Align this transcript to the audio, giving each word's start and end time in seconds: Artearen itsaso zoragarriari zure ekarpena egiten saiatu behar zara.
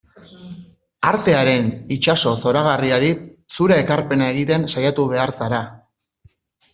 Artearen 1.09 1.67
itsaso 1.95 2.31
zoragarriari 2.45 3.11
zure 3.57 3.77
ekarpena 3.83 4.31
egiten 4.37 4.65
saiatu 4.77 5.05
behar 5.13 5.35
zara. 5.37 5.61